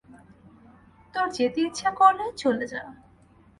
[1.13, 2.81] তোর যেতে ইচ্ছা করলে চলে যা।